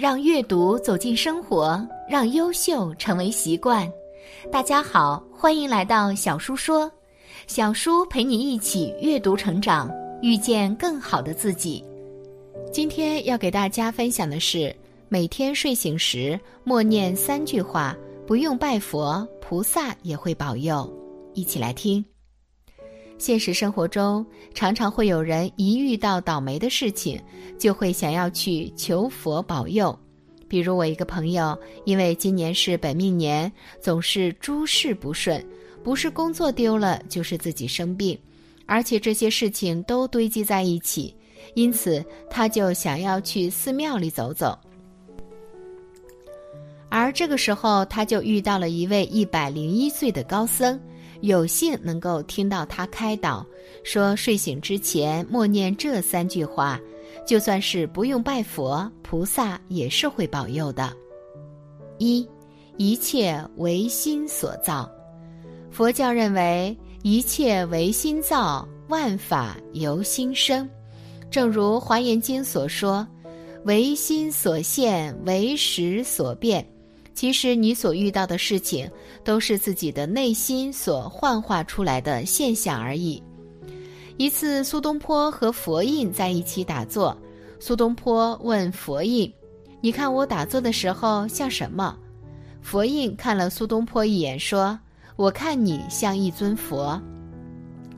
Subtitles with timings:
[0.00, 3.86] 让阅读走进生活，让优秀成为习惯。
[4.50, 6.90] 大家好，欢迎来到小叔说，
[7.46, 9.90] 小叔陪你一起阅读成长，
[10.22, 11.84] 遇见更好的自己。
[12.72, 14.74] 今天要给大家分享的是，
[15.10, 17.94] 每天睡醒时默念三句话，
[18.26, 20.90] 不用拜佛，菩萨也会保佑。
[21.34, 22.02] 一起来听。
[23.20, 24.24] 现实生活中，
[24.54, 27.20] 常常会有人一遇到倒霉的事情，
[27.58, 29.96] 就会想要去求佛保佑。
[30.48, 35.46] 比如我一个朋友，因为今年是本命年，总是诸事不顺，
[35.84, 38.18] 不是工作丢了，就是自己生病，
[38.64, 41.14] 而且这些事情都堆积在一起，
[41.52, 44.58] 因此他就想要去寺庙里走走。
[46.88, 50.80] 而这个时候，他就遇到了一位一百零一岁的高僧。
[51.20, 53.46] 有幸能够听到他开导，
[53.84, 56.80] 说睡醒之前默念这三句话，
[57.26, 60.92] 就算是不用拜佛，菩萨也是会保佑的。
[61.98, 62.26] 一，
[62.78, 64.90] 一切唯心所造。
[65.70, 70.68] 佛教认为一切唯心造，万法由心生。
[71.30, 73.06] 正如《华严经》所说
[73.66, 76.66] ：“唯心所现，唯识所变。”
[77.20, 78.90] 其实你所遇到的事情，
[79.22, 83.22] 都是自己的内心所幻化出来的现象而已。
[84.16, 87.14] 一次，苏东坡和佛印在一起打坐，
[87.58, 89.30] 苏东坡问佛印
[89.82, 91.94] ：“你看我打坐的时候像什么？”
[92.62, 94.80] 佛印看了苏东坡一眼，说
[95.16, 96.98] ：“我看你像一尊佛。”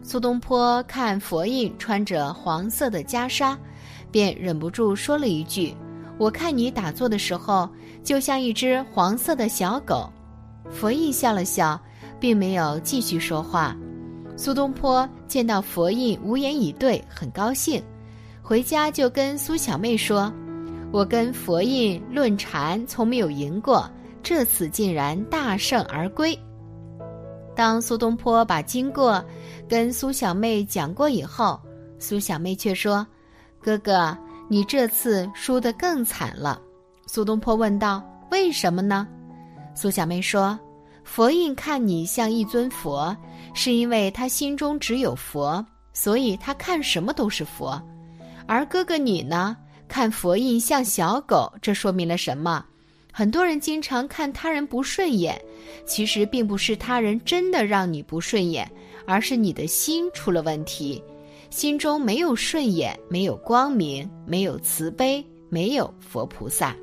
[0.02, 3.56] 苏东坡看佛印穿着黄色的袈裟，
[4.10, 5.72] 便忍不住说了一句。
[6.18, 7.68] 我看你打坐的时候，
[8.04, 10.10] 就像一只黄色的小狗。
[10.70, 11.80] 佛印笑了笑，
[12.20, 13.76] 并没有继续说话。
[14.36, 17.82] 苏东坡见到佛印无言以对，很高兴，
[18.40, 20.32] 回家就跟苏小妹说
[20.92, 23.90] ：“我跟佛印论禅，从没有赢过，
[24.22, 26.38] 这次竟然大胜而归。”
[27.54, 29.22] 当苏东坡把经过
[29.68, 31.60] 跟苏小妹讲过以后，
[31.98, 33.06] 苏小妹却说
[33.60, 34.16] ：“哥哥。”
[34.52, 36.60] 你这次输得更惨了，
[37.06, 39.08] 苏东坡问道：“为什么呢？”
[39.74, 40.60] 苏小妹说
[41.04, 43.16] ：“佛印看你像一尊佛，
[43.54, 45.64] 是因为他心中只有佛，
[45.94, 47.82] 所以他看什么都是佛。
[48.46, 49.56] 而哥哥你呢，
[49.88, 52.62] 看佛印像小狗，这说明了什么？
[53.10, 55.42] 很多人经常看他人不顺眼，
[55.86, 58.70] 其实并不是他人真的让你不顺眼，
[59.06, 61.02] 而是你的心出了问题。”
[61.52, 66.74] 心中没有顺眼，没有光明，没有慈悲，没有佛菩萨。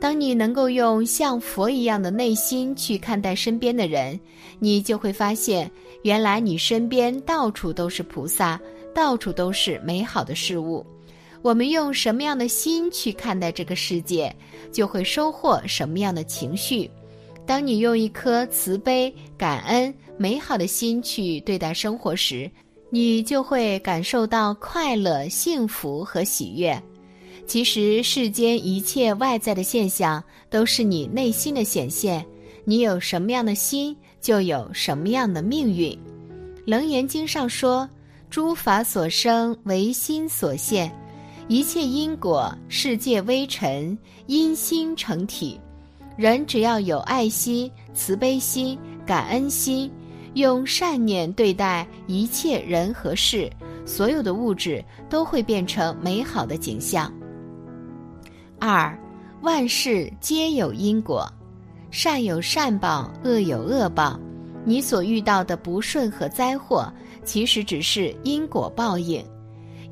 [0.00, 4.18] 当你能够用像佛一样的内心去看待身边的人，
[4.58, 5.70] 你就会发现，
[6.02, 8.58] 原来你身边到处都是菩萨，
[8.94, 10.84] 到处都是美好的事物。
[11.42, 14.34] 我们用什么样的心去看待这个世界，
[14.72, 16.90] 就会收获什么样的情绪。
[17.44, 22.50] 当你用一颗慈悲、感恩、美好的心去对待生活时，
[22.90, 26.82] 你就会感受到快乐、幸福和喜悦。
[27.46, 32.24] 其实，世间一切外在的现象都是你内心的显现。
[32.64, 35.90] 你有什么样的心，就有什么样的命运。
[36.66, 37.88] 《楞严经》上说
[38.28, 40.94] ：“诸法所生，唯心所现。
[41.48, 45.58] 一切因果，世界微尘，因心成体。
[46.16, 49.90] 人只要有爱心、慈悲心、感恩心。”
[50.34, 53.50] 用善念对待一切人和事，
[53.84, 57.12] 所有的物质都会变成美好的景象。
[58.58, 58.96] 二，
[59.42, 61.26] 万事皆有因果，
[61.90, 64.18] 善有善报，恶有恶报。
[64.64, 66.92] 你所遇到的不顺和灾祸，
[67.24, 69.24] 其实只是因果报应。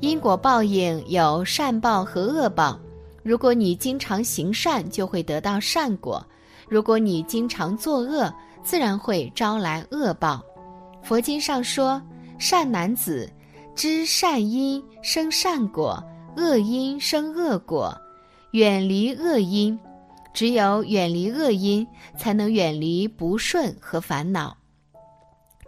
[0.01, 2.79] 因果报应有善报和恶报。
[3.23, 6.23] 如果你经常行善，就会得到善果；
[6.69, 8.31] 如果你经常作恶，
[8.67, 10.43] 自然会招来恶报。
[11.01, 12.01] 佛经上说
[12.37, 13.31] ：“善男子
[13.73, 16.03] 知善因生善果，
[16.35, 17.97] 恶因生恶果。
[18.51, 19.79] 远离恶因，
[20.33, 21.87] 只有远离恶因，
[22.17, 24.57] 才能远离不顺和烦恼。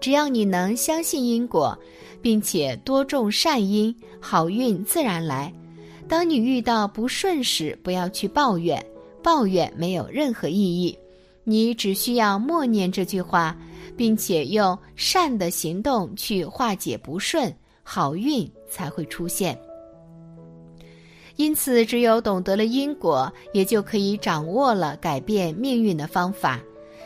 [0.02, 1.78] 只要你能相信因果，
[2.22, 5.54] 并且多种善因，好运自然来。
[6.06, 8.86] 当你遇到不顺时，不要去抱怨，
[9.24, 11.00] 抱怨没有任何意义。”
[11.44, 13.58] 你只需要默念这句话，
[13.98, 17.54] 并且用善的行动去化解不顺，
[17.84, 19.60] 好运才会出现。
[21.36, 26.60] 因此，只有懂得了因果，也就可以掌握了改变命运的方法。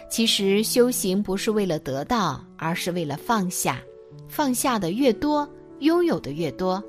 [0.10, 3.80] 其实，修行不是为了得到，而是为了放下。
[4.28, 5.48] 放下的越多，
[5.80, 6.84] 拥有的越多。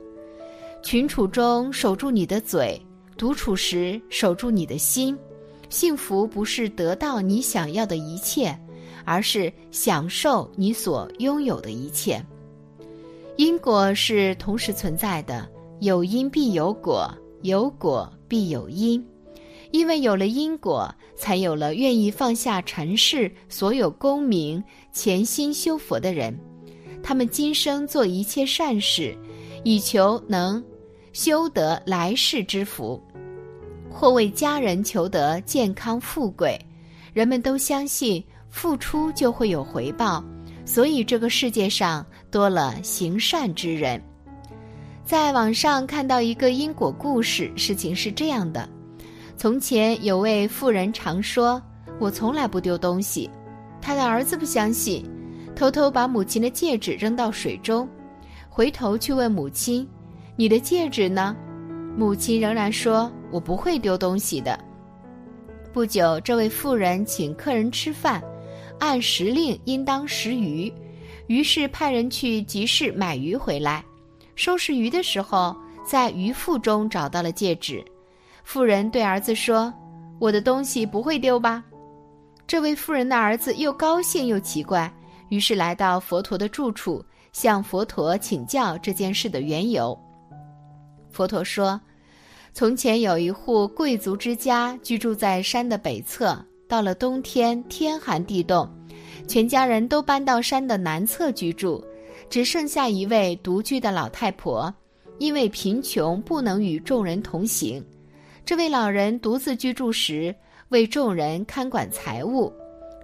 [0.82, 2.80] 群处中守住你的嘴，
[3.16, 5.16] 独处时守住你的心。
[5.74, 8.56] 幸福不是得到你想要的一切，
[9.04, 12.24] 而是享受你所拥有的一切。
[13.34, 15.50] 因果是同时存在的，
[15.80, 17.12] 有因必有果，
[17.42, 19.04] 有果必有因。
[19.72, 24.62] 因为有了因果，才有了愿意放下尘世所有功名，
[24.92, 26.38] 潜心修佛的人。
[27.02, 29.12] 他们今生做一切善事，
[29.64, 30.62] 以求能
[31.12, 33.02] 修得来世之福。
[33.94, 36.58] 或为家人求得健康富贵，
[37.12, 40.22] 人们都相信付出就会有回报，
[40.64, 44.02] 所以这个世界上多了行善之人。
[45.04, 48.68] 在网上看到一个因果故事，事情是这样的：
[49.36, 51.62] 从前有位妇人常说
[52.00, 53.30] ：“我从来不丢东西。”
[53.80, 55.08] 他的儿子不相信，
[55.54, 57.88] 偷偷把母亲的戒指扔到水中，
[58.48, 59.86] 回头去问母亲
[60.36, 61.36] ：“你的戒指呢？”
[61.96, 64.56] 母亲仍然说：“我不会丢东西的。”
[65.74, 68.22] 不久，这位妇人请客人吃饭，
[68.78, 70.72] 按时令应当食鱼，
[71.26, 73.84] 于是派人去集市买鱼回来。
[74.36, 77.84] 收拾鱼的时候，在鱼腹中找到了戒指。
[78.44, 79.74] 妇人对儿子说
[80.20, 81.64] ：“我的东西不会丢吧？”
[82.46, 84.92] 这位妇人的儿子又高兴又奇怪，
[85.28, 89.98] 于是来到佛陀的住处，向佛陀请教这件事的缘由。
[91.10, 91.80] 佛陀说
[92.54, 96.38] ：“从前有一户贵族之家，居住在山的北侧。
[96.68, 98.68] 到了冬天，天寒地冻，
[99.26, 101.84] 全家人都搬到山的南侧居住，
[102.30, 104.72] 只剩下一位独居的老太婆。
[105.18, 107.84] 因为贫穷，不能与众人同行。
[108.44, 110.32] 这位老人独自居住时，
[110.68, 112.52] 为众人看管财物。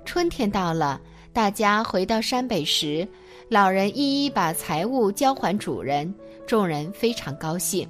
[0.05, 1.01] 春天到了，
[1.33, 3.07] 大家回到山北时，
[3.49, 6.13] 老人一一把财物交还主人，
[6.47, 7.85] 众人非常高兴。”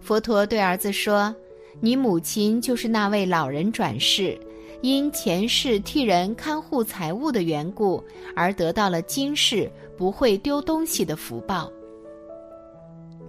[0.00, 1.34] 佛陀对儿子说
[1.80, 4.38] ：“你母亲就是那位老人转世，
[4.80, 8.02] 因前世替人看护财物的缘故，
[8.34, 11.70] 而得到了今世不会丢东西的福报。”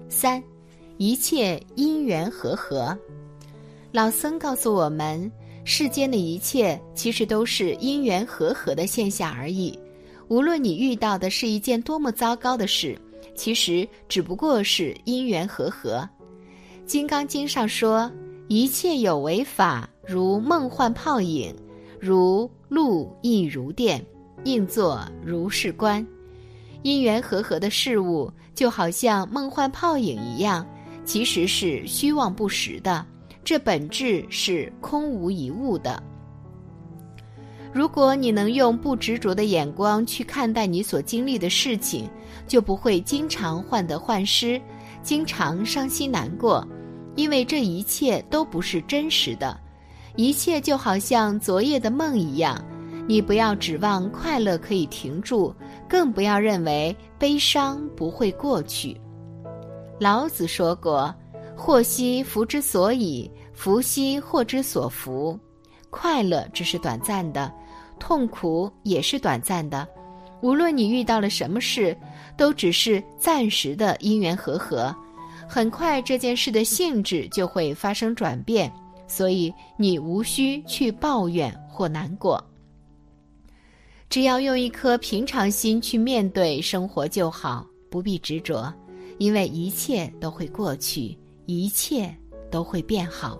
[0.07, 0.42] 三，
[0.98, 2.98] 一切因缘和合。
[3.92, 5.31] 老僧告诉我们，
[5.65, 9.77] 世间的一切其实都是因缘和合的现象而已。
[10.27, 12.98] 无论你遇到的是一件多么糟糕的事，
[13.36, 16.07] 其实只不过是因缘和合。
[16.89, 18.12] 《金刚经》上说
[18.50, 21.56] ：“一切有为法，如梦幻泡影，
[22.00, 24.03] 如露亦如电，
[24.44, 26.03] 应作如是观。
[26.81, 30.65] 因缘和合的事物，就好像梦幻泡影一样，
[31.06, 33.06] 其实是虚妄不实的。
[33.44, 36.01] 这本质是空无一物的。
[37.71, 42.09] 如果你能用不执着的眼光去看待你所经历的事情，
[42.47, 44.59] 就不会经常患得患失，
[45.03, 46.68] 经常伤心难过。”
[47.16, 49.60] 因为这一切都不是真实的，
[50.16, 52.64] 一切就好像昨夜的梦一样。
[53.08, 55.54] 你不要指望快乐可以停住，
[55.88, 59.00] 更不要认为悲伤不会过去。
[60.00, 61.14] 老子说过
[61.58, 65.38] ：“祸兮福之所以，福兮祸之所伏。”
[65.90, 67.51] 快乐只是短暂的，
[68.00, 69.88] 痛苦也是短暂的。
[70.42, 71.98] 无论你遇到了什么事，
[72.38, 74.96] 都只是暂时的因缘和合。
[75.51, 78.72] 很快，这件事的性质就会发生转变，
[79.08, 82.41] 所以你无需去抱怨或难过。
[84.10, 88.72] 只要用一颗平常心去面对生活就好，不必执着，
[89.18, 92.15] 因为一切都会过去，一切
[92.51, 93.36] 都会变好。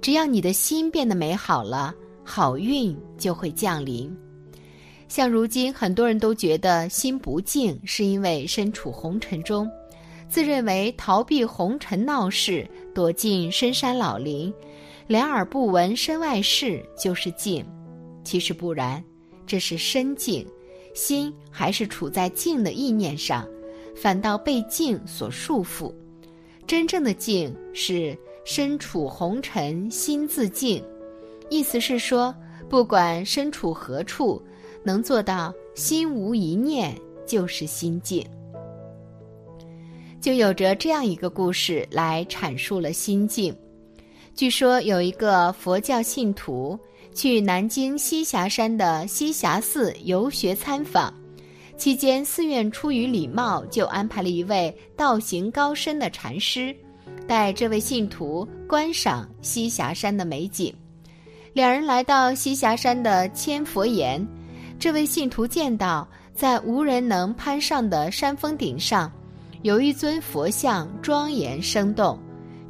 [0.00, 4.16] 只要你的心变得美好了，好运就会降临。
[5.08, 9.68] 像如今，很多人都觉得心不静，是因为身处红尘中。
[10.30, 14.54] 自认为逃避红尘闹市，躲进深山老林，
[15.08, 17.66] 两耳不闻身外事，就是静。
[18.22, 19.02] 其实不然，
[19.44, 20.46] 这是身静，
[20.94, 23.44] 心还是处在静的意念上，
[23.96, 25.92] 反倒被静所束缚。
[26.64, 30.80] 真正的静是身处红尘心自静，
[31.48, 32.32] 意思是说，
[32.68, 34.40] 不管身处何处，
[34.84, 36.96] 能做到心无一念，
[37.26, 38.24] 就是心静。
[40.20, 43.54] 就有着这样一个故事来阐述了心境。
[44.34, 46.78] 据说有一个佛教信徒
[47.14, 51.12] 去南京栖霞山的栖霞寺游学参访，
[51.76, 56.74] 期间寺院出于礼貌，就安排了一位道行高深的禅师，
[57.26, 60.72] 带这位信徒观赏栖霞山的美景。
[61.52, 64.24] 两人来到栖霞山的千佛岩，
[64.78, 69.10] 这位信徒见到在无人能攀上的山峰顶上。
[69.62, 72.18] 有一尊佛像庄严生动，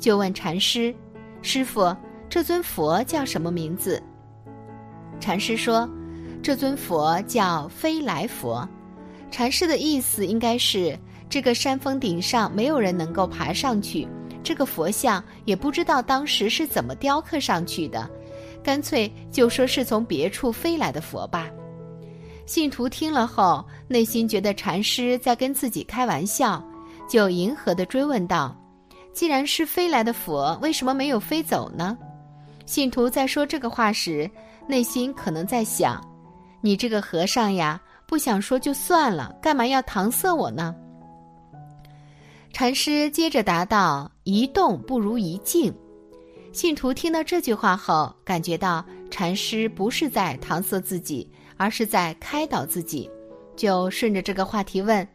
[0.00, 0.92] 就问禅师
[1.40, 1.96] ：“师傅，
[2.28, 4.02] 这尊佛叫什么名字？”
[5.20, 5.88] 禅师说
[6.42, 8.68] ：“这尊佛叫飞来佛。”
[9.30, 14.08] 禅师的意思应该是，这个山峰顶上没有人能够爬上去，
[14.42, 18.10] 这个佛像也不知道当时是怎么雕刻上去的，
[18.64, 21.48] 干脆就说是从别处飞来的佛吧。
[22.46, 26.60] 信徒听了后，内心觉得禅师在跟自己开玩笑，
[27.10, 28.56] 就迎合的追问道
[29.12, 31.98] ：“既然是飞来的佛，为什么没有飞走呢？”
[32.66, 34.30] 信徒在说这个话时，
[34.68, 36.00] 内心可能在想
[36.62, 40.74] ：“你这个和尚呀。”不想说就算了，干嘛要搪塞我呢？
[42.52, 45.72] 禅师接着答道：“一动不如一静。”
[46.52, 53.08] 信徒听到这句话后，感觉到禅师不是在搪塞自己，而是在开导自己，
[53.54, 55.06] 就顺着这个话题问：“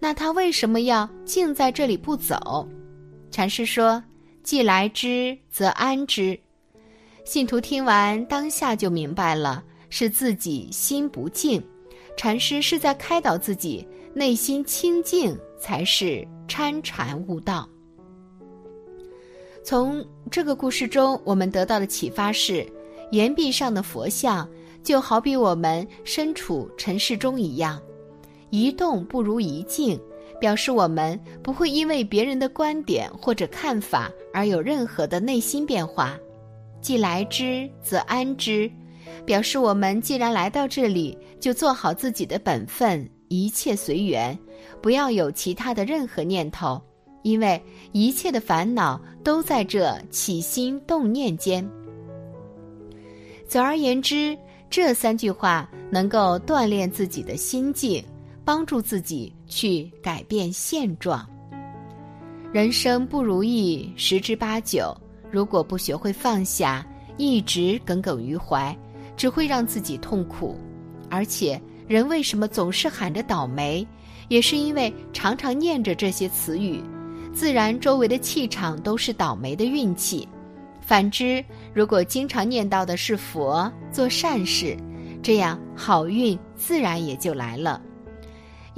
[0.00, 2.68] 那他为什么要静在这里不走？”
[3.30, 4.02] 禅师说
[4.42, 6.38] ：“既来之，则安之。”
[7.24, 11.62] 信徒听完，当下就明白了，是自己心不静。
[12.16, 17.68] 禅师是在开导自己，内心清净才是参禅悟道。
[19.62, 22.66] 从这个故事中，我们得到的启发是：
[23.12, 24.48] 岩壁上的佛像
[24.82, 27.80] 就好比我们身处尘世中一样，
[28.50, 29.98] 一动不如一静，
[30.40, 36.16] 表示我们不会因为别人的观点或者看法而有任何的内心变化。
[36.80, 38.70] 既来之，则安之。
[39.24, 44.38] 表示我们既然来到这里，就做好自己的本分，一切随缘，
[44.80, 46.80] 不要有其他的任何念头，
[47.22, 47.60] 因为
[47.92, 51.68] 一切的烦恼都在这起心动念间。
[53.46, 54.36] 总而言之，
[54.70, 58.02] 这三句话能够锻炼自己的心境，
[58.48, 61.28] 帮助自己去改变现状。
[62.50, 64.96] 人生不如意十之八九，
[65.30, 66.82] 如果不学会放下，
[67.18, 68.74] 一直耿耿于怀。
[69.18, 70.56] 只会让自己痛苦，
[71.10, 73.86] 而且人为什么总是喊着倒霉，
[74.28, 76.82] 也是因为常常念着这些词语，
[77.34, 80.26] 自然周围的气场都是倒霉的运气。
[80.80, 84.74] 反之，如果经常念叨的是佛做善事，
[85.22, 87.82] 这样好运自然也就来了。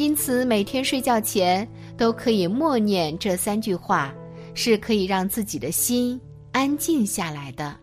[0.01, 4.11] 因此，每天睡觉前都可以默念这三句话，
[4.55, 6.19] 是可以让自己的心
[6.53, 7.77] 安静下来的。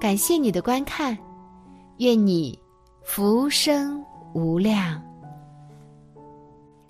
[0.00, 1.18] 感谢你的观看，
[1.98, 2.58] 愿你
[3.02, 4.02] 福生
[4.32, 4.98] 无量。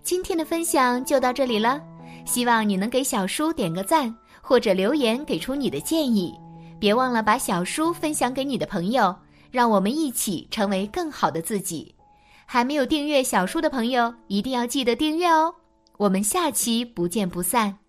[0.05, 1.83] 今天的分享就到这里了，
[2.25, 6.33] 希望你能给小叔点个赞，或者留言给出你的建议。
[6.79, 9.13] 别忘了把小叔分享给你的朋友，
[9.51, 11.93] 让我们一起成为更好的自己。
[12.47, 15.55] 还没有订阅小树的朋友，一定要记得订阅哦。
[15.99, 17.84] 我们下期不见不散。